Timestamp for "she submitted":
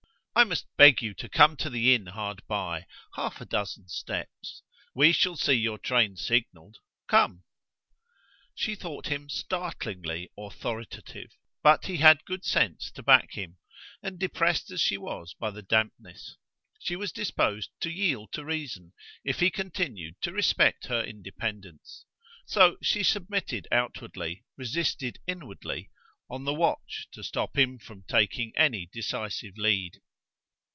22.81-23.67